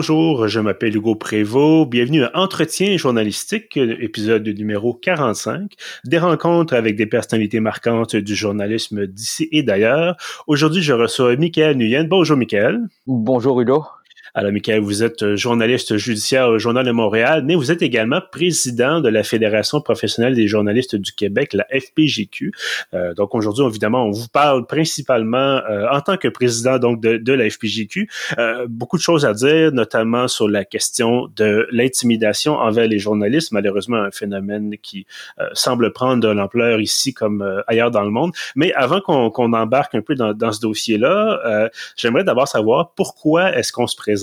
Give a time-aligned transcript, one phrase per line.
[0.00, 1.90] bonjour, je m'appelle Hugo Prévost.
[1.90, 5.74] Bienvenue à Entretien journalistique, épisode numéro 45,
[6.06, 10.16] des rencontres avec des personnalités marquantes du journalisme d'ici et d'ailleurs.
[10.46, 12.04] Aujourd'hui, je reçois Michael Nguyen.
[12.04, 12.80] Bonjour, Michael.
[13.06, 13.84] Bonjour, Hugo.
[14.32, 18.20] Alors, Michael, vous êtes euh, journaliste judiciaire au Journal de Montréal, mais vous êtes également
[18.30, 22.52] président de la Fédération professionnelle des journalistes du Québec, la FPJQ.
[22.94, 27.16] Euh, donc, aujourd'hui, évidemment, on vous parle principalement euh, en tant que président donc de,
[27.16, 28.08] de la FPJQ.
[28.38, 33.50] Euh, beaucoup de choses à dire, notamment sur la question de l'intimidation envers les journalistes,
[33.50, 35.06] malheureusement un phénomène qui
[35.54, 38.32] semble prendre de l'ampleur ici comme ailleurs dans le monde.
[38.54, 43.72] Mais avant qu'on embarque un peu dans, dans ce dossier-là, j'aimerais d'abord savoir pourquoi est-ce
[43.72, 44.19] qu'on se présente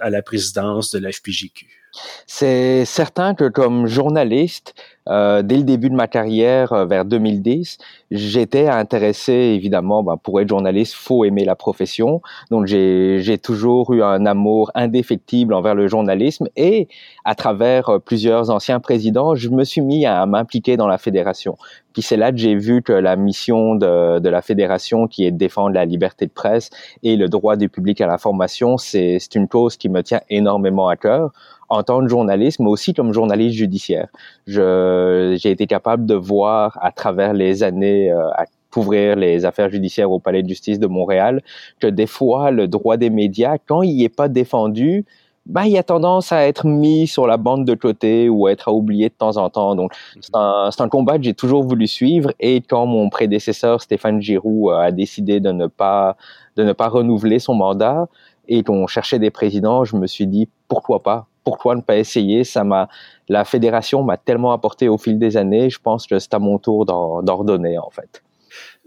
[0.00, 1.79] à la présidence de la FPJQ?
[2.26, 4.74] C'est certain que comme journaliste,
[5.08, 7.78] euh, dès le début de ma carrière, euh, vers 2010,
[8.10, 12.22] j'étais intéressé, évidemment, ben, pour être journaliste, faut aimer la profession.
[12.50, 16.86] Donc j'ai toujours eu un amour indéfectible envers le journalisme et
[17.24, 21.56] à travers euh, plusieurs anciens présidents, je me suis mis à m'impliquer dans la fédération.
[21.92, 25.32] Puis c'est là que j'ai vu que la mission de, de, la fédération, qui est
[25.32, 26.70] de défendre la liberté de presse
[27.02, 30.96] et le droit du public à l'information, c'est une cause qui me tient énormément à
[30.96, 31.32] cœur
[31.70, 34.08] en tant que journaliste, mais aussi comme journaliste judiciaire.
[34.46, 40.10] J'ai été capable de voir à travers les années euh, à couvrir les affaires judiciaires
[40.10, 41.42] au Palais de justice de Montréal
[41.80, 45.04] que des fois, le droit des médias, quand il n'est pas défendu,
[45.46, 48.70] ben, il a tendance à être mis sur la bande de côté ou à être
[48.72, 49.74] oublié de temps en temps.
[49.74, 52.32] Donc, c'est un, un, combat que j'ai toujours voulu suivre.
[52.40, 56.16] Et quand mon prédécesseur Stéphane Giroux a décidé de ne pas
[56.56, 58.06] de ne pas renouveler son mandat
[58.48, 61.29] et qu'on cherchait des présidents, je me suis dit pourquoi pas?
[61.44, 62.44] Pourquoi ne pas essayer?
[62.44, 62.88] Ça m'a,
[63.28, 65.70] la fédération m'a tellement apporté au fil des années.
[65.70, 68.22] Je pense que c'est à mon tour d'ordonner en fait.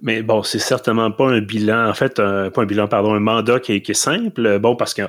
[0.01, 3.59] Mais bon, c'est certainement pas un bilan, en fait, pas un bilan, pardon, un mandat
[3.59, 4.59] qui est, qui est simple.
[4.59, 5.03] Bon, parce que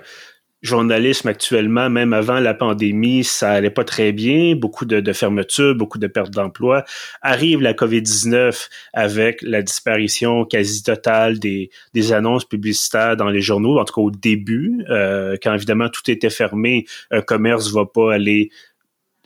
[0.64, 5.98] journalisme actuellement, même avant la pandémie, ça allait pas très bien, beaucoup de, fermetures, beaucoup
[5.98, 6.84] de pertes d'emplois.
[7.20, 13.78] Arrive la COVID-19 avec la disparition quasi totale des, des annonces publicitaires dans les journaux,
[13.78, 18.14] en tout cas au début, euh, quand évidemment tout était fermé, un commerce va pas
[18.14, 18.50] aller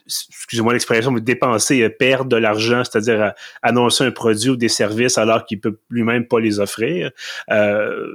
[0.08, 3.32] excusez-moi l'expression, mais dépenser, perdre de l'argent, c'est-à-dire
[3.62, 7.10] annoncer un produit ou des services alors qu'il peut lui-même pas les offrir.
[7.50, 8.06] Euh,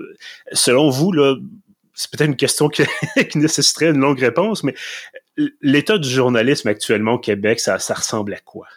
[0.52, 1.36] selon vous, là,
[1.94, 2.84] c'est peut-être une question qui,
[3.36, 4.76] nécessiterait une longue réponse, mais
[5.62, 8.68] l'état du journalisme actuellement au Québec, ça, ça ressemble à quoi?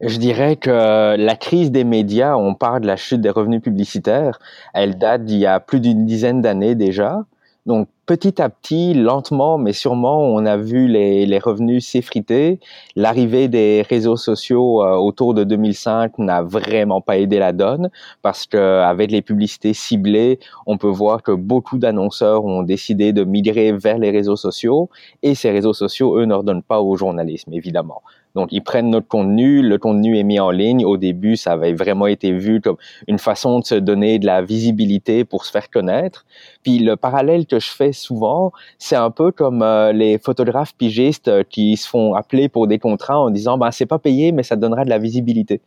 [0.00, 4.38] Je dirais que la crise des médias, on parle de la chute des revenus publicitaires,
[4.72, 7.24] elle date d'il y a plus d'une dizaine d'années déjà.
[7.68, 12.60] Donc petit à petit, lentement, mais sûrement, on a vu les, les revenus s'effriter.
[12.96, 17.90] L'arrivée des réseaux sociaux euh, autour de 2005 n'a vraiment pas aidé la donne
[18.22, 23.22] parce que avec les publicités ciblées, on peut voir que beaucoup d'annonceurs ont décidé de
[23.22, 24.88] migrer vers les réseaux sociaux
[25.22, 28.00] et ces réseaux sociaux, eux, n'ordonnent pas au journalisme, évidemment.
[28.34, 30.84] Donc, ils prennent notre contenu, le contenu est mis en ligne.
[30.84, 34.42] Au début, ça avait vraiment été vu comme une façon de se donner de la
[34.42, 36.24] visibilité pour se faire connaître.
[36.62, 41.28] Puis le parallèle que je fais souvent, c'est un peu comme euh, les photographes pigistes
[41.28, 44.42] euh, qui se font appeler pour des contrats en disant, ben c'est pas payé, mais
[44.42, 45.60] ça donnera de la visibilité.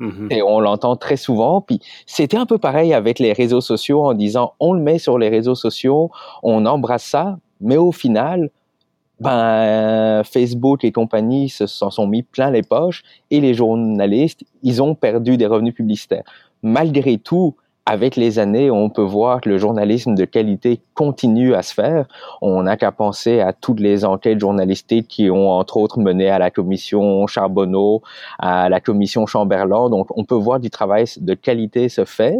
[0.00, 0.32] Mm-hmm.
[0.32, 1.60] Et on l'entend très souvent.
[1.60, 5.18] Puis c'était un peu pareil avec les réseaux sociaux en disant, on le met sur
[5.18, 6.10] les réseaux sociaux,
[6.42, 8.50] on embrasse ça, mais au final,
[9.20, 14.82] ben, Facebook et compagnie se s'en sont mis plein les poches et les journalistes, ils
[14.82, 16.24] ont perdu des revenus publicitaires.
[16.62, 17.54] Malgré tout,
[17.86, 22.06] avec les années, on peut voir que le journalisme de qualité continue à se faire.
[22.42, 26.38] On n'a qu'à penser à toutes les enquêtes journalistiques qui ont entre autres mené à
[26.38, 28.02] la commission Charbonneau,
[28.38, 29.88] à la commission Chamberlain.
[29.88, 32.36] Donc, on peut voir du travail de qualité se fait,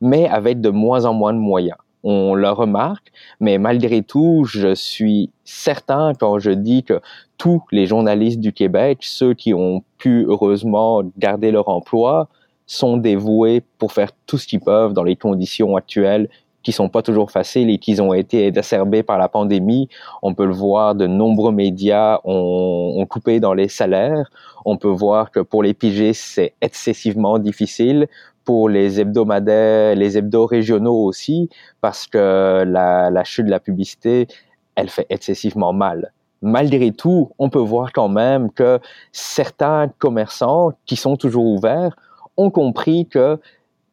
[0.00, 4.74] mais avec de moins en moins de moyens on le remarque, mais malgré tout, je
[4.74, 7.00] suis certain quand je dis que
[7.38, 12.28] tous les journalistes du Québec, ceux qui ont pu heureusement garder leur emploi,
[12.66, 16.28] sont dévoués pour faire tout ce qu'ils peuvent dans les conditions actuelles
[16.62, 19.88] qui sont pas toujours faciles et qui ont été exacerbées par la pandémie.
[20.22, 24.30] On peut le voir, de nombreux médias ont, coupé dans les salaires.
[24.64, 28.06] On peut voir que pour les PG, c'est excessivement difficile
[28.44, 31.48] pour les hebdomadaires, les hebdos régionaux aussi,
[31.80, 34.26] parce que la chute de la publicité,
[34.74, 36.12] elle fait excessivement mal.
[36.42, 38.80] Malgré tout, on peut voir quand même que
[39.12, 41.94] certains commerçants qui sont toujours ouverts
[42.36, 43.38] ont compris que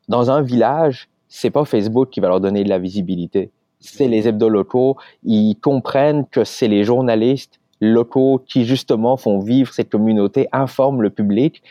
[0.08, 3.52] dans un village, c'est pas Facebook qui va leur donner de la visibilité.
[3.80, 4.98] C'est les hebdos locaux.
[5.24, 11.10] Ils comprennent que c'est les journalistes locaux qui justement font vivre cette communauté, informent le
[11.10, 11.64] public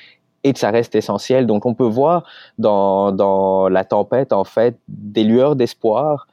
[0.45, 1.47] et que ça reste essentiel.
[1.47, 2.25] Donc on peut voir
[2.57, 6.27] dans, dans la tempête en fait des lueurs d'espoir,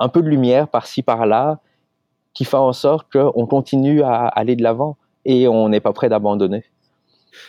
[0.00, 1.60] un peu de lumière par-ci par-là,
[2.32, 6.08] qui fait en sorte qu'on continue à aller de l'avant et on n'est pas prêt
[6.08, 6.64] d'abandonner.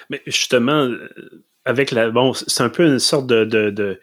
[0.10, 0.90] Mais justement,
[1.66, 4.00] avec la bon, c'est un peu une sorte de,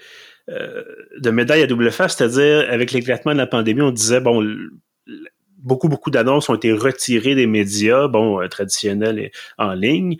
[0.48, 4.42] de médaille à double face, c'est-à-dire avec l'éclatement de la pandémie, on disait bon,
[5.62, 10.16] beaucoup beaucoup d'annonces ont été retirées des médias, bon euh, traditionnels et en ligne,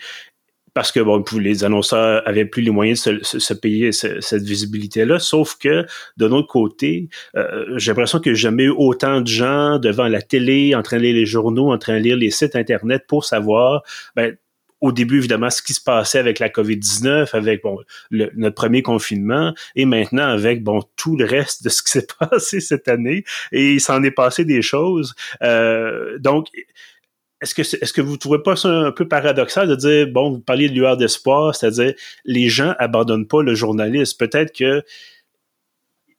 [0.74, 5.18] parce que bon, les annonceurs avaient plus les moyens de se, se, payer cette visibilité-là.
[5.18, 5.84] Sauf que
[6.16, 10.22] de notre côté, euh, j'ai l'impression que j'ai jamais eu autant de gens devant la
[10.22, 13.26] télé, en train de lire les journaux, en train de lire les sites internet pour
[13.26, 13.82] savoir
[14.16, 14.34] ben,
[14.82, 17.78] au début, évidemment, ce qui se passait avec la COVID-19, avec bon,
[18.10, 22.60] notre premier confinement, et maintenant avec bon tout le reste de ce qui s'est passé
[22.60, 23.24] cette année.
[23.52, 25.14] Et il s'en est passé des choses.
[25.42, 26.48] Euh, donc,
[27.40, 30.40] est-ce que est-ce que vous trouvez pas ça un peu paradoxal de dire bon vous
[30.40, 31.92] parliez de lueur d'espoir c'est-à-dire
[32.24, 34.84] les gens abandonnent pas le journaliste peut-être que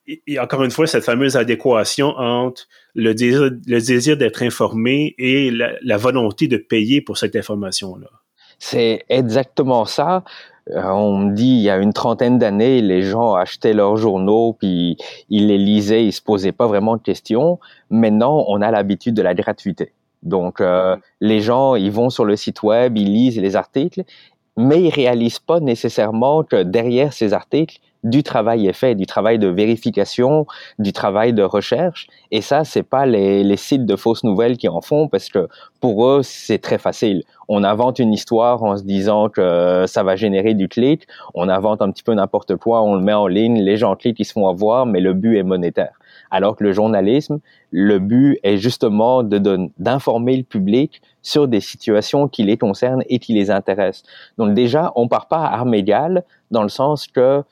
[0.05, 5.49] et encore une fois cette fameuse adéquation entre le désir, le désir d'être informé et
[5.49, 8.09] la, la, volonté de payer pour cette information là
[8.63, 10.23] c'est exactement ça.
[10.69, 14.53] Euh, on me dit il y a une trentaine d'années, les gens achetaient leurs journaux
[14.53, 14.95] puis
[15.29, 17.59] ils les lisaient, ils se posaient pas vraiment de questions.
[17.89, 19.91] Maintenant, on a l'habitude de la gratuité.
[20.21, 24.03] Donc, euh, les gens, ils vont sur le site web, ils lisent les articles,
[24.55, 29.39] mais ils réalisent pas nécessairement que derrière ces articles, du travail est fait, du travail
[29.39, 30.45] de vérification,
[30.79, 32.07] du travail de recherche.
[32.31, 35.47] Et ça, c'est pas les, sites de fausses nouvelles qui en font parce que
[35.79, 37.23] pour eux, c'est très facile.
[37.47, 41.07] On invente une histoire en se disant que ça va générer du clic.
[41.33, 44.19] On invente un petit peu n'importe quoi, on le met en ligne, les gens cliquent,
[44.19, 45.99] ils se font avoir, mais le but est monétaire.
[46.31, 47.39] Alors que le journalisme,
[47.71, 53.33] le but est justement d'informer le public sur des situations qui les concernent et qui
[53.33, 54.03] les intéressent.
[54.37, 57.43] Donc déjà, on part pas à armes égales dans le sens que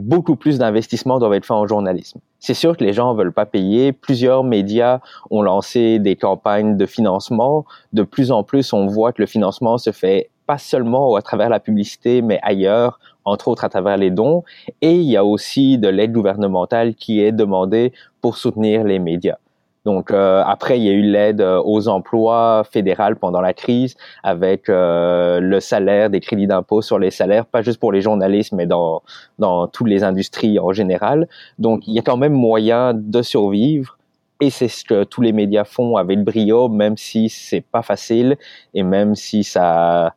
[0.00, 2.20] beaucoup plus d'investissements doivent être faits en journalisme.
[2.38, 3.92] C'est sûr que les gens veulent pas payer.
[3.92, 5.00] Plusieurs médias
[5.30, 7.64] ont lancé des campagnes de financement.
[7.92, 11.50] De plus en plus, on voit que le financement se fait pas seulement à travers
[11.50, 14.44] la publicité, mais ailleurs, entre autres à travers les dons.
[14.80, 19.36] Et il y a aussi de l'aide gouvernementale qui est demandée pour soutenir les médias.
[19.88, 23.96] Donc euh, après, il y a eu l'aide euh, aux emplois fédéral pendant la crise
[24.22, 28.52] avec euh, le salaire, des crédits d'impôt sur les salaires, pas juste pour les journalistes,
[28.52, 29.02] mais dans,
[29.38, 31.26] dans toutes les industries en général.
[31.58, 33.96] Donc il y a quand même moyen de survivre.
[34.42, 38.36] Et c'est ce que tous les médias font avec brio, même si c'est pas facile
[38.74, 40.14] et même si ça,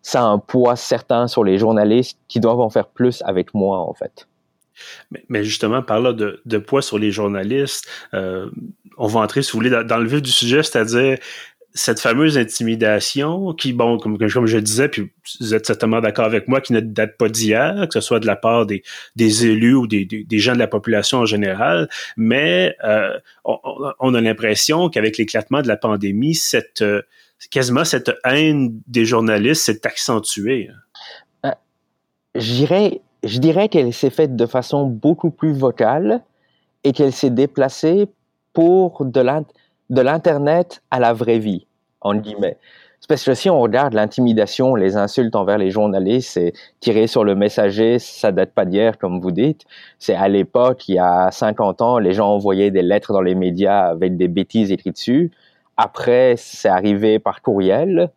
[0.00, 3.80] ça a un poids certain sur les journalistes qui doivent en faire plus avec moi,
[3.80, 4.26] en fait.
[5.28, 8.50] Mais, justement, par là de, de, poids sur les journalistes, euh,
[8.96, 11.18] on va entrer, si vous voulez, dans, le vif du sujet, c'est-à-dire
[11.76, 15.10] cette fameuse intimidation qui, bon, comme, je disais, puis
[15.40, 18.26] vous êtes certainement d'accord avec moi, qui ne date pas d'hier, que ce soit de
[18.26, 18.82] la part des,
[19.16, 23.58] élus ou des, gens de la population en général, mais euh, on,
[23.98, 27.02] on, a l'impression qu'avec l'éclatement de la pandémie, cette euh,
[27.50, 30.70] quasiment cette haine des journalistes s'est accentuée.
[31.44, 31.50] Euh,
[32.34, 36.22] J'irais je dirais qu'elle s'est faite de façon beaucoup plus vocale
[36.84, 38.08] et qu'elle s'est déplacée
[38.52, 41.66] pour de l'Internet à la vraie vie,
[42.00, 42.58] en guillemets.
[43.06, 47.34] Parce que si on regarde l'intimidation, les insultes envers les journalistes, c'est tiré sur le
[47.34, 49.64] messager, ça date pas d'hier, comme vous dites.
[49.98, 53.34] C'est à l'époque, il y a 50 ans, les gens envoyaient des lettres dans les
[53.34, 55.32] médias avec des bêtises écrites dessus.
[55.76, 58.10] Après, c'est arrivé par courriel.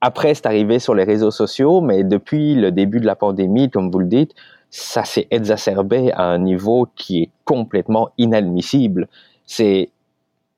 [0.00, 3.90] Après, c'est arrivé sur les réseaux sociaux, mais depuis le début de la pandémie, comme
[3.90, 4.32] vous le dites,
[4.70, 9.08] ça s'est exacerbé à un niveau qui est complètement inadmissible.
[9.44, 9.90] C'est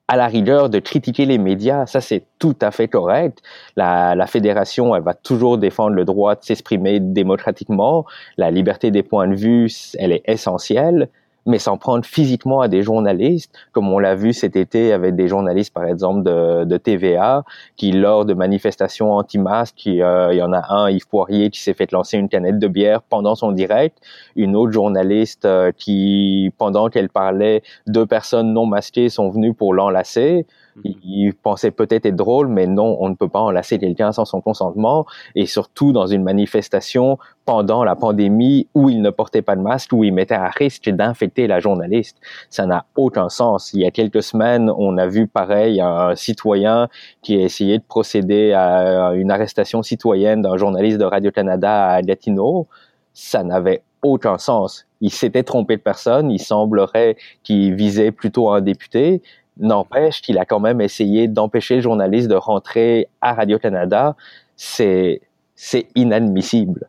[0.08, 3.38] à la rigueur de critiquer les médias, ça c'est tout à fait correct.
[3.76, 8.04] La, fédération, elle va toujours défendre le droit de s'exprimer démocratiquement.
[8.36, 11.08] La liberté des points de vue, elle est essentielle
[11.46, 15.28] mais s'en prendre physiquement à des journalistes, comme on l'a vu cet été avec des
[15.28, 17.44] journalistes, par exemple, de, de TVA,
[17.76, 21.74] qui, lors de manifestations anti-masques, euh, il y en a un, Yves Poirier, qui s'est
[21.74, 23.98] fait lancer une canette de bière pendant son direct,
[24.36, 29.74] une autre journaliste euh, qui, pendant qu'elle parlait, deux personnes non masquées sont venues pour
[29.74, 30.46] l'enlacer,
[30.84, 34.40] il pensait peut-être être drôle, mais non, on ne peut pas enlacer quelqu'un sans son
[34.40, 39.60] consentement, et surtout dans une manifestation pendant la pandémie où il ne portait pas de
[39.60, 42.16] masque, où il mettait à risque d'infecter la journaliste.
[42.48, 43.72] Ça n'a aucun sens.
[43.72, 46.88] Il y a quelques semaines, on a vu pareil un citoyen
[47.22, 52.66] qui a essayé de procéder à une arrestation citoyenne d'un journaliste de Radio-Canada à Gatineau.
[53.12, 54.86] Ça n'avait aucun sens.
[55.00, 56.30] Il s'était trompé de personne.
[56.30, 59.22] Il semblerait qu'il visait plutôt un député,
[59.60, 64.16] N'empêche qu'il a quand même essayé d'empêcher le journaliste de rentrer à Radio-Canada.
[64.56, 65.20] C'est,
[65.54, 66.88] c'est inadmissible.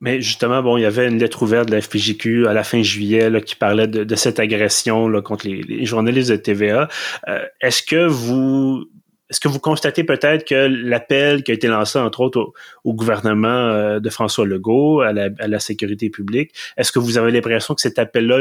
[0.00, 2.82] Mais justement, bon, il y avait une lettre ouverte de la FPJQ à la fin
[2.82, 6.88] juillet qui parlait de, cette agression contre les, journalistes de TVA.
[7.28, 8.84] Euh, est-ce que vous
[9.30, 12.52] est-ce que vous constatez peut-être que l'appel qui a été lancé, entre autres,
[12.84, 17.74] au, gouvernement euh, de François Legault, à la, sécurité publique, est-ce que vous avez l'impression
[17.74, 18.38] que cet appel-là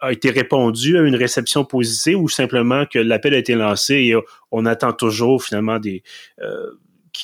[0.00, 4.14] a, été répondu à une réception positive ou simplement que l'appel a été lancé et
[4.52, 6.02] on attend toujours finalement des
[6.42, 6.72] euh,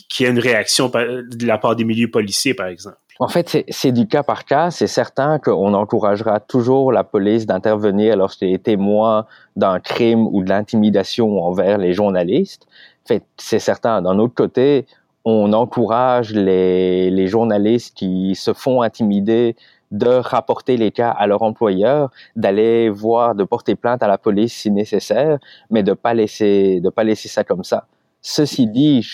[0.09, 2.97] qu'il y ait une réaction de la part des milieux policiers, par exemple?
[3.21, 4.71] En fait, c'est du cas par cas.
[4.71, 10.49] C'est certain qu'on encouragera toujours la police d'intervenir lorsqu'il est témoin d'un crime ou de
[10.49, 12.67] l'intimidation envers les journalistes.
[13.05, 14.03] En fait, c'est certain.
[14.03, 14.87] D'un autre côté,
[15.25, 19.57] on encourage les, les journalistes qui se font intimider
[19.93, 24.53] de rapporter les cas à leur employeur, d'aller voir, de porter plainte à la police
[24.53, 25.39] si nécessaire,
[25.71, 27.87] mais de pas laisser, de pas laisser ça comme ça.
[28.21, 29.07] Ceci dit,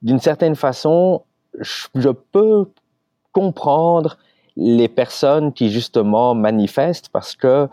[0.00, 1.22] d'une certaine façon,
[1.58, 2.66] je peux
[3.32, 4.18] comprendre
[4.56, 7.68] les personnes qui justement manifestent parce que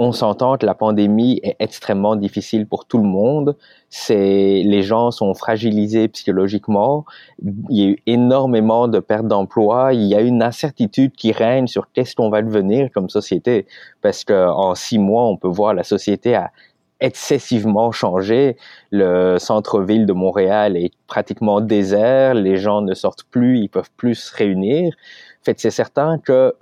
[0.00, 3.56] on s'entend que la pandémie est extrêmement difficile pour tout le monde.
[3.90, 7.04] C'est les gens sont fragilisés psychologiquement.
[7.42, 9.94] Il y a eu énormément de pertes d'emploi.
[9.94, 13.66] Il y a une incertitude qui règne sur qu'est-ce qu'on va devenir comme société.
[14.00, 16.52] Parce que en six mois, on peut voir la société a
[17.00, 18.56] excessivement changé.
[18.90, 22.34] Le centre-ville de Montréal est pratiquement désert.
[22.34, 24.94] Les gens ne sortent plus, ils peuvent plus se réunir
[25.48, 26.54] fait, c'est certain que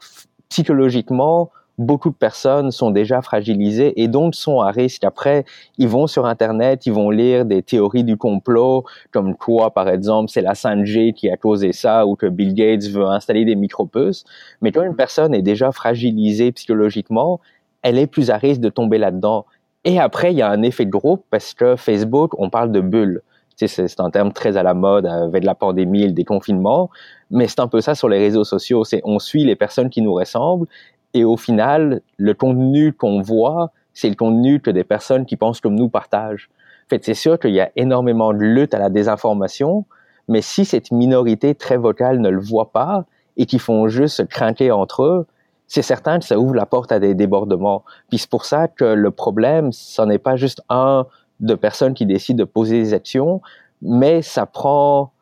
[0.49, 5.05] psychologiquement, beaucoup de personnes sont déjà fragilisées et donc sont à risque.
[5.05, 5.45] Après,
[5.76, 10.31] ils vont sur Internet, ils vont lire des théories du complot, comme quoi, par exemple,
[10.31, 14.25] c'est la 5G qui a causé ça ou que Bill Gates veut installer des micropuces.
[14.62, 17.40] Mais quand une personne est déjà fragilisée psychologiquement,
[17.83, 19.47] elle est plus à risque de tomber là-dedans.
[19.87, 22.81] Et après, il y a un effet de groupe parce que Facebook, on parle de
[22.81, 23.23] bulle
[23.64, 26.90] c'est un terme très à la mode avec la pandémie le déconfinement,
[27.31, 28.85] mais c'est un peu ça sur les réseaux sociaux.
[28.85, 30.66] C'est on suit les personnes qui nous ressemblent
[31.14, 35.62] et au final, le contenu qu'on voit, c'est le contenu que des personnes qui pensent
[35.62, 36.50] comme nous partagent.
[36.87, 39.87] En fait, c'est sûr qu'il y a énormément de lutte à la désinformation,
[40.28, 43.07] mais si cette minorité très vocale ne le voit pas
[43.38, 45.26] et qui font juste se craquer entre eux,
[45.68, 47.85] c'est certain que ça ouvre la porte à des débordements.
[48.08, 51.06] Puis c'est pour ça que le problème, ce n'est pas juste un
[51.40, 53.42] de personnes qui décident de poser des actions,
[53.82, 55.12] mais ça prend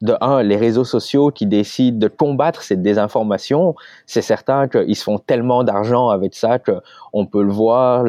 [0.00, 5.04] de un, les réseaux sociaux qui décident de combattre cette désinformation, c'est certain qu'ils se
[5.04, 8.04] font tellement d'argent avec ça qu'on peut le voir,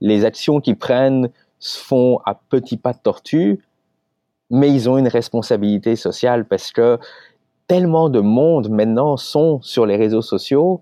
[0.00, 3.60] les actions qu'ils prennent se font à petits pas de tortue,
[4.50, 6.98] mais ils ont une responsabilité sociale parce que
[7.66, 10.80] tellement de monde maintenant sont sur les réseaux sociaux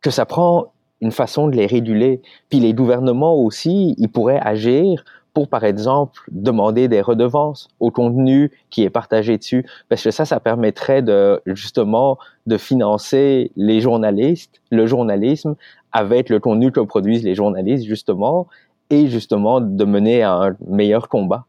[0.00, 2.20] que ça prend une façon de les réguler.
[2.48, 8.50] Puis les gouvernements aussi, ils pourraient agir pour, par exemple, demander des redevances au contenu
[8.68, 14.60] qui est partagé dessus, parce que ça, ça permettrait de justement de financer les journalistes,
[14.70, 15.54] le journalisme,
[15.92, 18.48] avec le contenu que produisent les journalistes, justement,
[18.90, 21.46] et justement de mener un meilleur combat,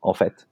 [0.00, 0.48] en fait.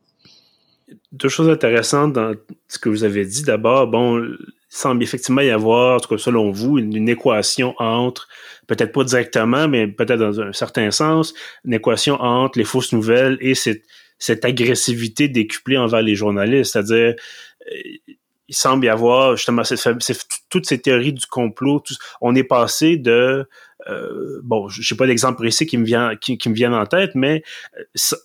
[1.12, 2.34] Deux choses intéressantes dans
[2.68, 3.42] ce que vous avez dit.
[3.42, 4.22] D'abord, bon,
[4.68, 8.28] semble effectivement y avoir, en tout cas selon vous, une, équation entre,
[8.66, 13.38] peut-être pas directement, mais peut-être dans un certain sens, une équation entre les fausses nouvelles
[13.40, 16.72] et cette, agressivité décuplée envers les journalistes.
[16.72, 17.14] C'est-à-dire,
[17.70, 18.12] euh,
[18.48, 19.62] il semble y avoir justement
[20.48, 21.82] toutes ces théories du complot.
[22.20, 23.48] on est passé de
[23.88, 27.14] euh, bon, je pas d'exemple précis qui me vient qui, qui me vient en tête,
[27.14, 27.42] mais
[27.78, 28.16] euh,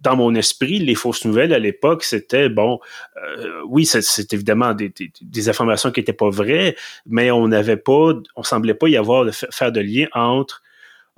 [0.00, 2.78] dans mon esprit, les fausses nouvelles à l'époque, c'était bon,
[3.16, 6.76] euh, oui, c'est évidemment des, des, informations qui n'étaient pas vraies,
[7.06, 10.62] mais on n'avait pas, on semblait pas y avoir de faire de lien entre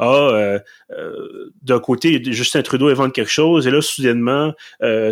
[0.02, 0.58] ah, euh,
[0.92, 4.54] euh, d'un côté, Justin Trudeau invente quelque chose, et là, soudainement,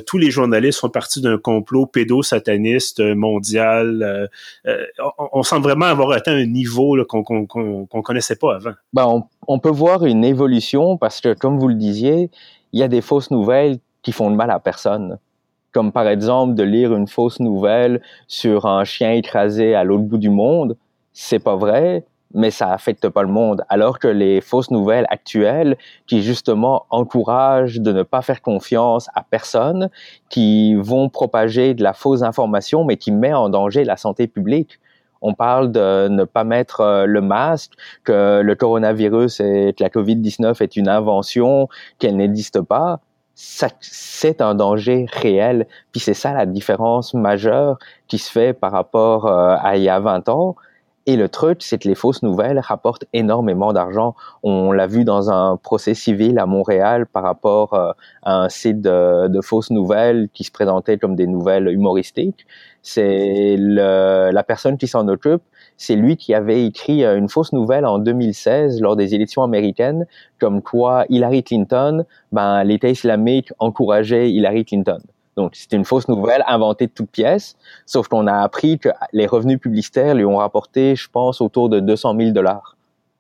[0.06, 4.30] tous les journalistes font partie d'un complot pédosataniste mondial.
[4.64, 8.72] On, on, semble vraiment avoir atteint un niveau qu'on connaissait pas avant.
[8.94, 12.30] Ben, on peut voir une évolution parce que, comme vous le disiez,
[12.72, 15.18] il y a des fausses nouvelles qui font de mal à personne.
[15.72, 20.18] Comme par exemple de lire une fausse nouvelle sur un chien écrasé à l'autre bout
[20.18, 20.76] du monde.
[21.12, 23.64] C'est pas vrai, mais ça affecte pas le monde.
[23.68, 29.22] Alors que les fausses nouvelles actuelles, qui justement encouragent de ne pas faire confiance à
[29.22, 29.90] personne,
[30.28, 34.78] qui vont propager de la fausse information, mais qui met en danger la santé publique.
[35.22, 37.72] On parle de ne pas mettre euh, le masque,
[38.04, 43.00] que le coronavirus et que la COVID-19 est une invention, qu'elle n'existe pas.
[43.34, 45.66] C'est un danger réel.
[45.92, 49.88] Puis c'est ça la différence majeure qui se fait par rapport euh, à il y
[49.88, 50.56] a 20 ans.
[51.08, 54.14] Et le truc, c'est que les fausses nouvelles rapportent énormément d'argent.
[54.42, 57.92] On l'a vu dans un procès civil à Montréal par rapport euh,
[58.24, 62.46] à un site de, fausses nouvelles qui se présentait comme des nouvelles humoristiques.
[62.82, 65.40] C'est la personne qui s'en occupe,
[65.78, 70.04] c'est lui qui avait écrit euh, une fausse nouvelle en 2016 lors des élections américaines,
[70.38, 75.00] comme quoi Hillary Clinton, ben, l'État islamique encourageait Hillary Clinton.
[75.38, 79.28] Donc, c'était une fausse nouvelle inventée de toutes pièces, sauf qu'on a appris que les
[79.28, 82.76] revenus publicitaires lui ont rapporté, je pense, autour de 200 000 dollars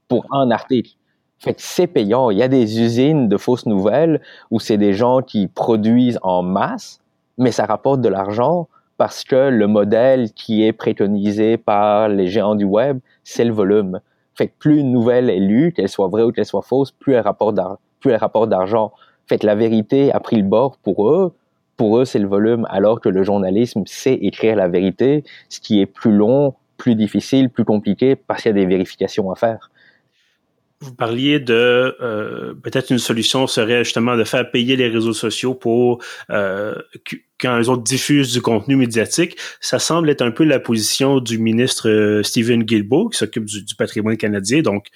[0.08, 0.96] pour un article.
[1.38, 2.30] Fait que c'est payant.
[2.30, 4.20] Il y a des usines de fausses nouvelles
[4.50, 7.00] où c'est des gens qui produisent en masse,
[7.38, 12.56] mais ça rapporte de l'argent parce que le modèle qui est préconisé par les géants
[12.56, 14.00] du web, c'est le volume.
[14.34, 17.12] Fait que plus une nouvelle est lue, qu'elle soit vraie ou qu'elle soit fausse, plus
[17.12, 18.92] elle rapporte d'argent.
[19.28, 21.32] Fait que la vérité a pris le bord pour eux,
[21.78, 25.80] pour eux, c'est le volume, alors que le journalisme sait écrire la vérité, ce qui
[25.80, 29.70] est plus long, plus difficile, plus compliqué, parce qu'il y a des vérifications à faire.
[30.80, 35.54] Vous parliez de euh, peut-être une solution serait justement de faire payer les réseaux sociaux
[35.54, 36.74] pour euh,
[37.40, 39.36] quand eux autres diffusent du contenu médiatique.
[39.60, 43.64] Ça semble être un peu la position du ministre euh, Stephen Guilbeault qui s'occupe du,
[43.64, 44.86] du, patrimoine canadien, donc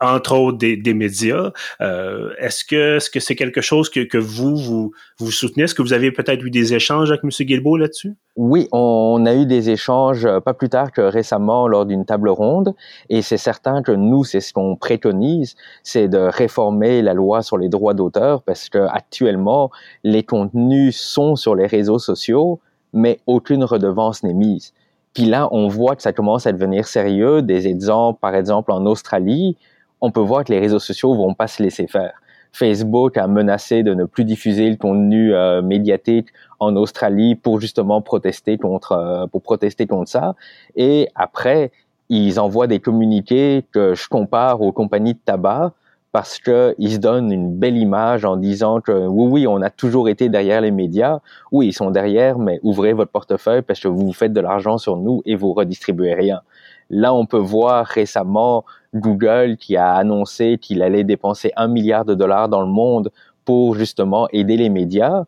[0.00, 1.50] entre autres des, des médias.
[1.80, 5.64] Euh, est-ce que est-ce que c'est quelque chose que, que vous, vous vous soutenez?
[5.64, 7.30] Est-ce que vous avez peut-être eu des échanges avec M.
[7.30, 8.14] Guilbeault là-dessus?
[8.36, 12.28] Oui, on a eu des échanges euh, pas plus tard que récemment lors d'une table
[12.28, 12.74] ronde,
[13.08, 17.58] et c'est certain que nous, c'est ce qu'on préconise, c'est de réformer la loi sur
[17.58, 19.70] les droits d'auteur, parce que actuellement,
[20.04, 22.60] les contenus sont sur les réseaux sociaux,
[22.92, 24.72] mais aucune redevance n'est mise.
[25.14, 27.42] Puis là, on voit que ça commence à devenir sérieux.
[27.42, 29.56] Des exemples, par exemple, en Australie,
[30.00, 32.12] on peut voir que les réseaux sociaux vont pas se laisser faire.
[32.52, 36.28] Facebook a menacé de ne plus diffuser le contenu euh, médiatique
[36.58, 40.34] en Australie pour justement protester contre euh, pour protester contre ça.
[40.74, 41.70] Et après,
[42.08, 45.72] ils envoient des communiqués que je compare aux compagnies de tabac
[46.12, 49.70] parce que ils se donnent une belle image en disant que oui oui on a
[49.70, 51.18] toujours été derrière les médias
[51.52, 54.96] oui ils sont derrière mais ouvrez votre portefeuille parce que vous faites de l'argent sur
[54.96, 56.40] nous et vous redistribuez rien
[56.88, 62.14] là on peut voir récemment Google qui a annoncé qu'il allait dépenser un milliard de
[62.14, 63.10] dollars dans le monde
[63.44, 65.24] pour justement aider les médias.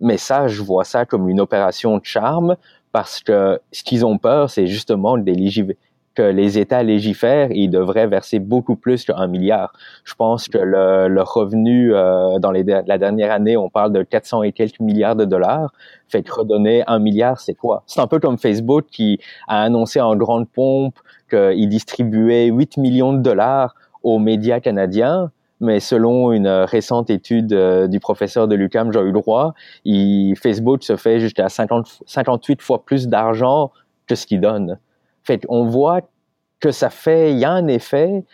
[0.00, 2.56] Mais ça, je vois ça comme une opération de charme
[2.92, 5.16] parce que ce qu'ils ont peur, c'est justement
[6.14, 9.72] que les États légifèrent ils devraient verser beaucoup plus qu'un milliard.
[10.04, 14.42] Je pense que le, revenu euh, dans les, la dernière année, on parle de 400
[14.42, 15.72] et quelques milliards de dollars.
[16.08, 17.84] Fait que redonner un milliard, c'est quoi?
[17.86, 23.12] C'est un peu comme Facebook qui a annoncé en grande pompe qu'il distribuait 8 millions
[23.12, 28.92] de dollars aux médias canadiens, mais selon une récente étude euh, du professeur de l'UQAM,
[28.92, 29.54] Jean-Hugues Roy,
[30.42, 33.70] Facebook se fait jusqu'à 58 fois plus d'argent
[34.06, 34.78] que ce qu'il donne.
[35.24, 36.02] Fait on voit
[36.60, 38.24] que ça fait, il y a un effet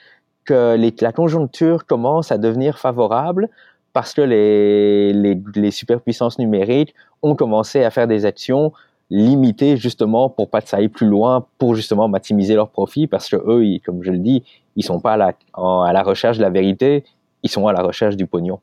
[0.44, 3.48] que la conjoncture commence à devenir favorable
[3.92, 8.72] parce que les, les, superpuissances numériques ont commencé à faire des actions
[9.10, 13.28] limiter justement pour pas que ça aille plus loin, pour justement maximiser leurs profits, parce
[13.28, 14.42] que eux, comme je le dis,
[14.74, 17.04] ils sont pas à la, à la recherche de la vérité,
[17.42, 18.60] ils sont à la recherche du pognon.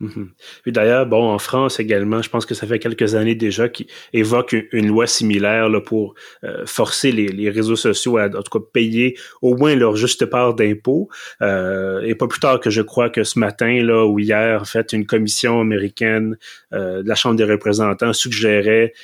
[0.00, 0.30] Mhm.
[0.62, 3.86] Puis d'ailleurs, bon, en France également, je pense que ça fait quelques années déjà qu'ils
[4.14, 8.58] évoquent une, loi similaire là, pour euh, forcer les, les, réseaux sociaux à, en tout
[8.58, 11.10] cas, payer au moins leur juste part d'impôts.
[11.42, 14.64] Euh, et pas plus tard que je crois que ce matin là ou hier, en
[14.64, 16.38] fait, une commission américaine
[16.72, 18.94] euh, de la Chambre des représentants suggérait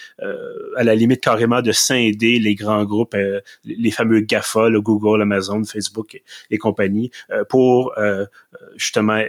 [0.76, 3.14] à la limite carrément de scinder les grands groupes,
[3.64, 7.10] les fameux GAFA, le Google, Amazon, Facebook et, et compagnie,
[7.48, 7.94] pour
[8.76, 9.22] justement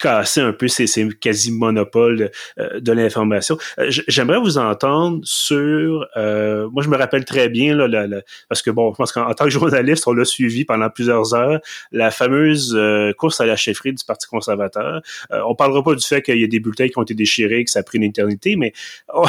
[0.00, 3.58] casser un peu ces, ces quasi-monopoles euh, de l'information.
[3.78, 6.08] Euh, j'aimerais vous entendre sur...
[6.16, 8.08] Euh, moi, je me rappelle très bien, là,
[8.48, 11.60] parce que, bon, je pense qu'en tant que journaliste, on l'a suivi pendant plusieurs heures,
[11.92, 12.76] la fameuse
[13.18, 15.02] course à la chefferie du Parti conservateur.
[15.30, 17.70] on parlera pas du fait qu'il y a des bulletins qui ont été déchirés, que
[17.70, 18.72] ça a pris une éternité, mais...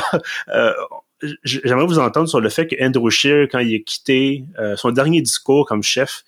[1.44, 4.44] J'aimerais vous entendre sur le fait que Andrew Scheer, quand il a quitté
[4.76, 6.24] son dernier discours comme chef,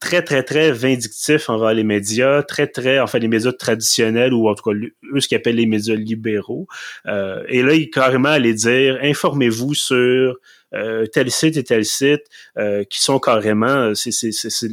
[0.00, 4.54] très, très, très vindictif envers les médias, très, très, enfin, les médias traditionnels ou en
[4.54, 6.66] tout cas, eux, ce qu'ils appellent les médias libéraux.
[7.06, 10.36] Euh, et là, il carrément allait dire, informez-vous sur
[10.74, 12.22] euh, tel site et tel site,
[12.58, 14.68] euh, qui sont carrément, c'est, c'est, c'est,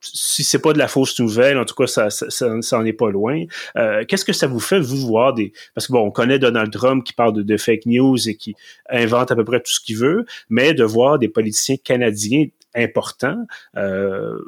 [0.00, 2.28] si c'est pas de la fausse nouvelle, en tout cas, ça, ça,
[2.60, 3.44] ça, en est pas loin.
[3.76, 5.52] Euh, qu'est-ce que ça vous fait, vous, voir des...
[5.74, 8.54] Parce que, bon, on connaît Donald Trump qui parle de, de fake news et qui
[8.88, 13.46] invente à peu près tout ce qu'il veut, mais de voir des politiciens canadiens important,
[13.76, 14.38] euh,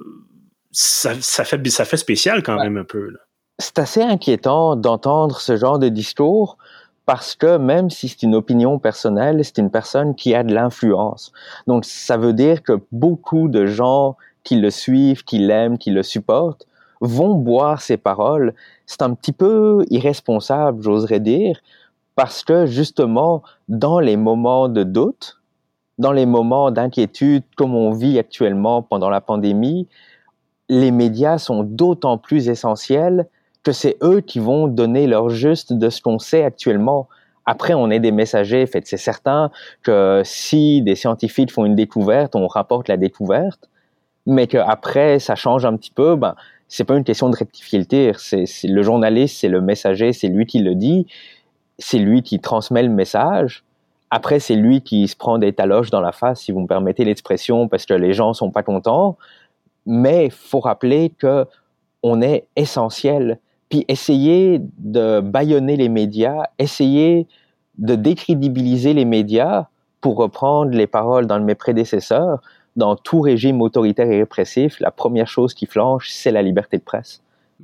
[0.70, 3.10] ça, fait, ça fait spécial quand même un peu.
[3.58, 6.58] C'est assez inquiétant d'entendre ce genre de discours
[7.06, 11.32] parce que même si c'est une opinion personnelle, c'est une personne qui a de l'influence.
[11.66, 16.02] Donc ça veut dire que beaucoup de gens qui le suivent, qui l'aiment, qui le
[16.02, 16.66] supportent,
[17.00, 18.54] vont boire ses paroles.
[18.86, 21.58] C'est un petit peu irresponsable, j'oserais dire,
[22.14, 25.37] parce que justement, dans les moments de doute,
[25.98, 29.88] dans les moments d'inquiétude comme on vit actuellement pendant la pandémie,
[30.68, 33.26] les médias sont d'autant plus essentiels
[33.62, 37.08] que c'est eux qui vont donner leur juste de ce qu'on sait actuellement.
[37.46, 39.50] Après, on est des messagers, fait c'est certain
[39.82, 43.68] que si des scientifiques font une découverte, on rapporte la découverte,
[44.26, 46.34] mais qu'après, ça change un petit peu, ben,
[46.68, 48.20] c'est pas une question de rectifier le tir.
[48.20, 51.06] C'est, le journaliste, c'est le messager, c'est lui qui le dit,
[51.78, 53.64] c'est lui qui transmet le message.
[54.10, 57.04] Après, c'est lui qui se prend des taloches dans la face, si vous me permettez
[57.04, 59.16] l'expression, parce que les gens sont pas contents.
[59.86, 61.46] Mais faut rappeler que
[62.02, 67.26] on est essentiel puis essayer de bâillonner les médias, essayer
[67.76, 69.66] de décrédibiliser les médias,
[70.00, 72.40] pour reprendre les paroles d'un de mes prédécesseurs,
[72.76, 76.82] dans tout régime autoritaire et répressif, la première chose qui flanche, c'est la liberté de
[76.82, 77.22] presse.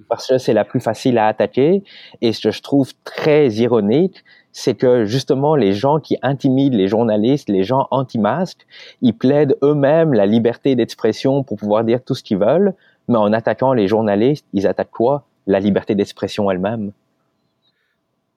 [0.09, 1.85] Parce que c'est la plus facile à attaquer.
[2.21, 4.25] Et ce que je trouve très ironique,
[4.55, 8.67] c'est que justement les gens qui intimident les journalistes, les gens anti-masques,
[9.03, 12.73] ils plaident eux-mêmes la liberté d'expression pour pouvoir dire tout ce qu'ils veulent,
[13.09, 15.27] mais en attaquant les journalistes, ils attaquent quoi?
[15.49, 16.93] La liberté d'expression elle-même.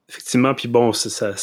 [0.08, 1.34] Effectivement, puis bon, ça,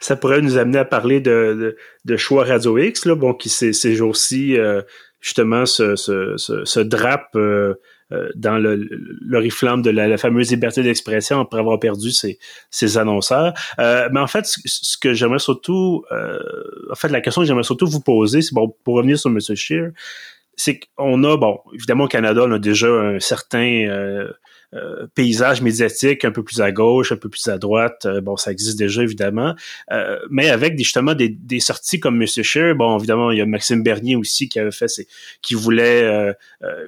[0.00, 3.94] ça, pourrait nous amener à parler de, de, choix Radio X, là, bon, qui ces,
[3.94, 4.80] jours-ci, euh,
[5.20, 7.74] justement, se, se, se, drape euh,
[8.12, 8.88] euh, dans le,
[9.20, 12.38] l'oriflamme de la, fameuse liberté d'expression après avoir perdu ses,
[12.70, 13.52] ses annonceurs.
[13.78, 18.00] mais en fait, ce, que j'aimerais surtout, en fait, la question que j'aimerais surtout vous
[18.00, 19.38] poser, c'est bon, pour revenir sur M.
[19.40, 19.90] Scheer,
[20.54, 23.86] c'est qu'on a, bon, évidemment au Canada, on a déjà un certain
[24.74, 28.04] euh, paysage médiatique un peu plus à gauche, un peu plus à droite.
[28.04, 29.54] Euh, bon, ça existe déjà évidemment,
[29.92, 32.74] euh, mais avec justement des, sorties comme Monsieur Scheer.
[32.74, 34.86] Bon, évidemment, il y a Maxime Bernier aussi qui avait fait,
[35.40, 36.34] qui voulait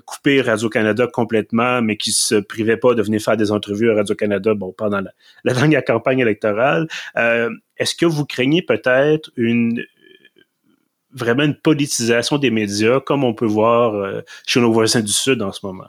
[0.04, 3.94] couper Radio Canada complètement, mais qui se privait pas de venir faire des entrevues à
[3.94, 4.54] Radio Canada.
[4.54, 5.12] Bon, pendant la,
[5.44, 6.88] la dernière campagne électorale.
[7.16, 9.84] Est-ce que vous craignez peut-être une
[11.12, 15.52] vraiment une politisation des médias, comme on peut voir chez nos voisins du Sud en
[15.52, 15.88] ce moment?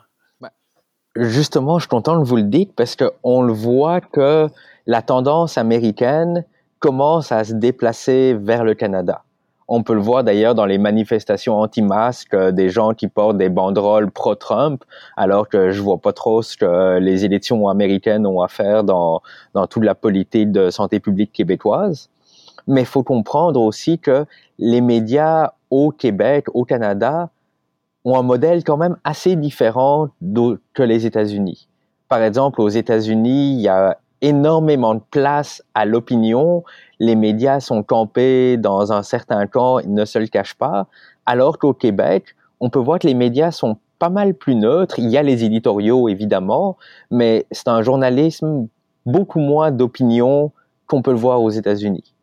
[1.16, 4.48] Justement, je suis content que vous le dites parce qu'on le voit que
[4.86, 6.44] la tendance américaine
[6.78, 9.24] commence à se déplacer vers le Canada.
[9.66, 13.48] On peut le voir d'ailleurs dans les manifestations anti-masques euh, des gens qui portent des
[13.48, 14.84] banderoles pro-Trump,
[15.16, 19.20] alors que je vois pas trop ce que les élections américaines ont à faire dans,
[19.54, 22.08] dans toute la politique de santé publique québécoise.
[22.66, 24.26] Mais il faut comprendre aussi que
[24.58, 27.30] les médias au Québec, au Canada,
[28.04, 30.08] ont un modèle quand même assez différent
[30.74, 31.68] que les États-Unis.
[32.08, 36.64] Par exemple, aux États-Unis, il y a énormément de place à l'opinion.
[36.98, 40.86] Les médias sont campés dans un certain camp, ils ne se le cachent pas.
[41.26, 44.98] Alors qu'au Québec, on peut voir que les médias sont pas mal plus neutres.
[44.98, 46.76] Il y a les éditoriaux, évidemment,
[47.10, 48.66] mais c'est un journalisme
[49.06, 50.52] beaucoup moins d'opinion
[50.86, 52.14] qu'on peut le voir aux États-Unis.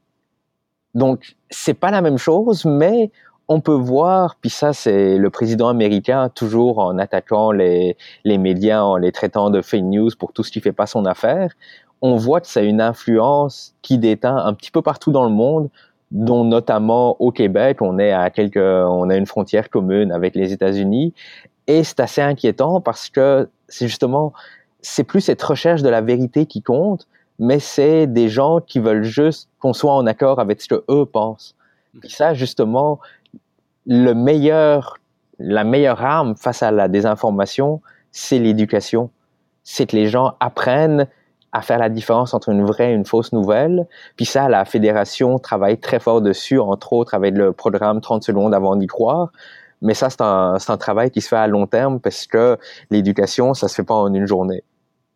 [0.93, 3.11] Donc, c'est pas la même chose, mais
[3.49, 8.81] on peut voir, puis ça c'est le président américain toujours en attaquant les, les médias,
[8.81, 11.53] en les traitant de fake news pour tout ce qui fait pas son affaire,
[12.01, 15.31] on voit que ça a une influence qui déteint un petit peu partout dans le
[15.31, 15.69] monde,
[16.11, 20.53] dont notamment au Québec, on est à quelques, on a une frontière commune avec les
[20.53, 21.13] États-Unis,
[21.67, 24.33] et c'est assez inquiétant parce que c'est justement,
[24.81, 27.07] c'est plus cette recherche de la vérité qui compte,
[27.39, 31.05] mais c'est des gens qui veulent juste qu'on soit en accord avec ce que eux
[31.05, 31.55] pensent.
[31.99, 32.99] Puis ça, justement,
[33.87, 34.97] le meilleur,
[35.39, 39.09] la meilleure arme face à la désinformation, c'est l'éducation.
[39.63, 41.07] C'est que les gens apprennent
[41.53, 43.87] à faire la différence entre une vraie et une fausse nouvelle.
[44.17, 48.53] Puis ça, la fédération travaille très fort dessus, entre autres avec le programme 30 secondes
[48.53, 49.31] avant d'y croire.
[49.81, 52.57] Mais ça, c'est un, un travail qui se fait à long terme parce que
[52.91, 54.63] l'éducation, ça se fait pas en une journée.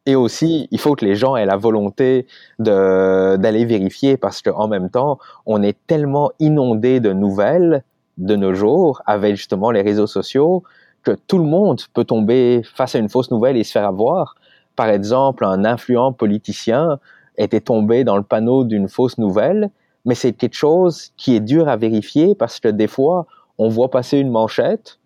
[0.06, 2.26] Et aussi, il faut que les gens aient la volonté
[2.58, 7.84] d'aller vérifier parce qu'en même temps, on est tellement inondé de nouvelles
[8.22, 10.64] de nos jours, avec justement les réseaux sociaux,
[11.04, 14.36] que tout le monde peut tomber face à une fausse nouvelle et se faire avoir.
[14.76, 17.00] Par exemple, un influent politicien
[17.38, 19.72] était tombé dans le panneau d'une fausse nouvelle,
[20.06, 23.26] mais c'est quelque chose qui est dur à vérifier parce que des fois,
[23.58, 25.00] on voit passer une manchette,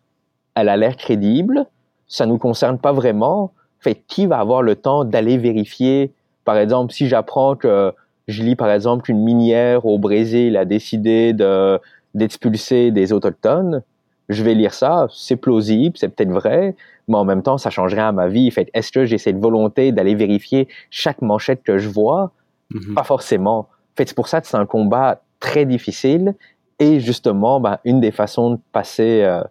[0.56, 1.66] elle a l'air crédible,
[2.08, 3.52] ça nous concerne pas vraiment.
[3.80, 6.14] Fait qui va avoir le temps d'aller vérifier?
[6.44, 7.94] Par exemple, si j'apprends que
[8.28, 11.80] je lis par exemple qu'une minière au Brésil a décidé de
[12.16, 13.84] d'expulser des autochtones,
[14.30, 16.76] je vais lire ça, c'est plausible, c'est peut-être vrai,
[17.08, 18.50] mais en même temps, ça changerait à ma vie.
[18.50, 22.32] Fait, est-ce que j'ai cette volonté d'aller vérifier chaque manchette que je vois?
[22.74, 22.94] Mm-hmm.
[22.96, 23.70] Pas forcément.
[23.96, 26.34] fait, c'est pour ça que c'est un combat très difficile
[26.80, 29.42] et justement, ben, une des façons de passer, euh,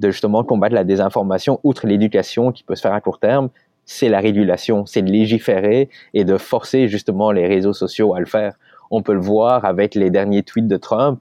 [0.00, 3.50] de justement combattre la désinformation, outre l'éducation qui peut se faire à court terme,
[3.86, 8.26] c'est la régulation, c'est de légiférer et de forcer justement les réseaux sociaux à le
[8.26, 8.54] faire.
[8.90, 11.20] On peut le voir avec les derniers tweets de Trump.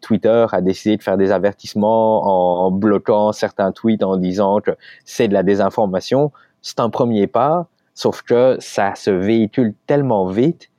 [0.00, 4.72] Twitter a décidé de faire des avertissements en bloquant certains tweets en disant que
[5.04, 6.32] c'est de la désinformation.
[6.62, 10.70] C'est un premier pas, sauf que ça se véhicule tellement vite.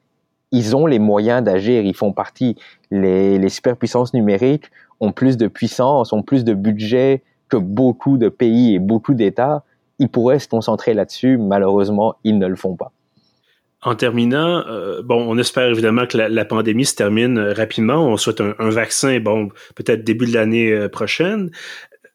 [0.52, 1.84] Ils ont les moyens d'agir.
[1.84, 2.56] Ils font partie.
[2.92, 8.30] Les, les superpuissances numériques ont plus de puissance, ont plus de budget que beaucoup de
[8.30, 9.64] pays et beaucoup d'États
[10.02, 11.38] ils pourraient se concentrer là-dessus.
[11.38, 12.92] Malheureusement, ils ne le font pas.
[13.84, 18.08] En terminant, euh, bon, on espère évidemment que la, pandémie se termine euh, rapidement.
[18.08, 21.50] On souhaite un, vaccin, bon, peut-être début de l'année euh, prochaine.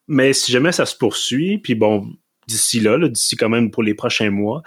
[0.07, 2.07] Mais si jamais ça se poursuit, puis bon,
[2.47, 4.63] d'ici là, d'ici quand même pour les prochains mois,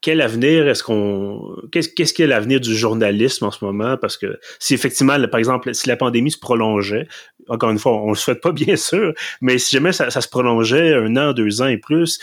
[0.00, 3.96] quel avenir est-ce qu'on qu'est-ce qu'est-ce qu'est l'avenir du journalisme en ce moment?
[3.96, 7.08] Parce que si effectivement par exemple si la pandémie se prolongeait
[7.48, 10.94] encore une fois on le souhaite pas bien sûr mais si jamais ça, se prolongeait
[10.94, 12.20] un an deux ans et plus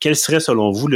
[0.00, 0.88] quel serait selon vous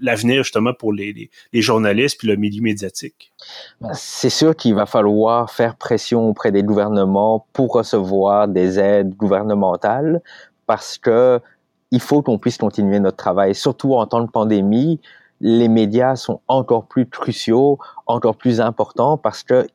[0.00, 3.32] l'avenir justement pour les, journalistes puis le milieu médiatique?
[3.80, 9.14] Ben, C'est sûr qu'il va falloir faire pression auprès des gouvernements pour recevoir des aides
[9.14, 10.22] gouvernementales
[10.66, 11.40] parce que
[11.90, 13.54] il faut qu'on puisse continuer notre travail.
[13.54, 14.98] Surtout en temps de pandémie,
[15.42, 19.66] les médias sont encore plus cruciaux, encore plus importants parce que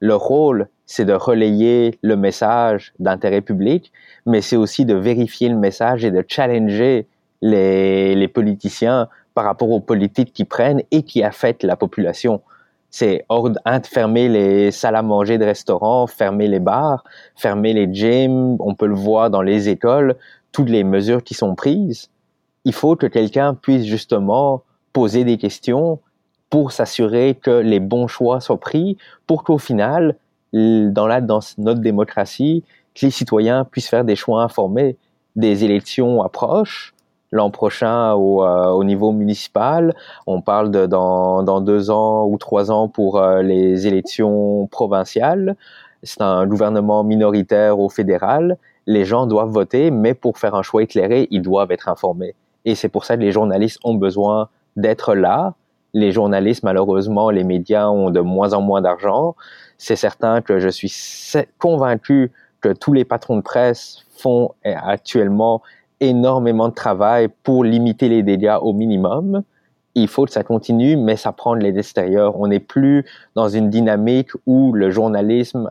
[0.00, 3.92] leur rôle, c'est de relayer le message d'intérêt public,
[4.24, 7.06] mais c'est aussi de vérifier le message et de challenger
[7.42, 12.40] les, les politiciens par rapport aux politiques qu'ils prennent et qui affectent la population.
[12.90, 17.92] C'est hors de fermer les salles à manger de restaurants, fermer les bars, fermer les
[17.92, 20.16] gyms, on peut le voir dans les écoles
[20.52, 22.08] toutes les mesures qui sont prises,
[22.66, 26.00] il faut que quelqu'un puisse justement poser des questions
[26.50, 28.96] pour s'assurer que les bons choix soient pris,
[29.28, 30.16] pour qu'au final,
[30.52, 34.96] dans, la, dans notre démocratie, que les citoyens puissent faire des choix informés.
[35.36, 36.92] Des élections approchent,
[37.32, 39.94] l'an prochain au, euh, au, niveau municipal.
[40.26, 45.56] On parle de dans, dans, deux ans ou trois ans pour euh, les élections provinciales.
[46.02, 50.82] C'est un gouvernement minoritaire au fédéral les gens doivent voter, mais pour faire un choix
[50.82, 52.34] éclairé, ils doivent être informés.
[52.64, 55.54] Et c'est pour ça que les journalistes ont besoin d'être là.
[55.92, 59.34] Les journalistes, malheureusement, les médias ont de moins en moins d'argent.
[59.78, 60.92] C'est certain que je suis
[61.58, 65.62] convaincu que tous les patrons de presse font actuellement
[66.00, 69.42] énormément de travail pour limiter les dégâts au minimum.
[69.94, 72.38] Il faut que ça continue, mais ça prend de l'aide extérieure.
[72.38, 73.04] On n'est plus
[73.34, 75.70] dans une dynamique où le journalisme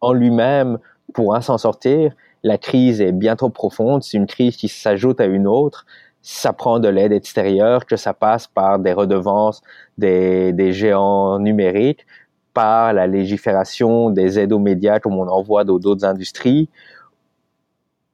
[0.00, 0.78] en lui-même
[1.12, 2.12] pourra s'en sortir
[2.44, 5.86] la crise est bien trop profonde, c'est une crise qui s'ajoute à une autre,
[6.22, 9.62] ça prend de l'aide extérieure, que ça passe par des redevances
[9.98, 12.06] des, des géants numériques,
[12.52, 16.68] par la légifération des aides aux médias comme on en voit dans d'autres industries,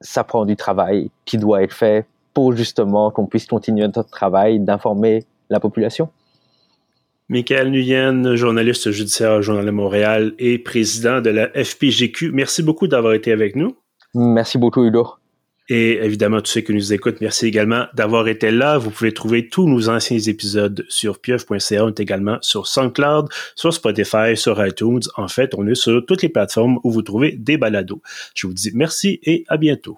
[0.01, 4.59] ça prend du travail qui doit être fait pour justement qu'on puisse continuer notre travail
[4.59, 6.09] d'informer la population.
[7.29, 12.87] Michael Nguyen, journaliste judiciaire au Journal de Montréal et président de la FPGQ, merci beaucoup
[12.87, 13.77] d'avoir été avec nous.
[14.13, 15.20] Merci beaucoup, Hugo.
[15.73, 18.77] Et évidemment, tous ceux qui nous écoutent, merci également d'avoir été là.
[18.77, 21.85] Vous pouvez trouver tous nos anciens épisodes sur pieuvre.ca.
[21.85, 24.99] On est également sur SoundCloud, sur Spotify, sur iTunes.
[25.15, 28.01] En fait, on est sur toutes les plateformes où vous trouvez des balados.
[28.35, 29.97] Je vous dis merci et à bientôt.